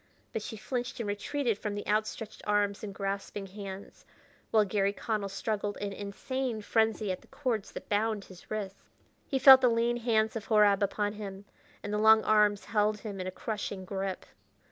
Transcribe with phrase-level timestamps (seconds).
[0.33, 4.03] But she flinched and retreated from the outstretched arms and grasping hands,
[4.49, 8.79] while Garry Connell struggled in insane frenzy at the cords that bound his wrists.
[9.27, 11.45] He felt the lean hands of Horab upon him,
[11.83, 14.25] and the long arms held him in a crushing grip.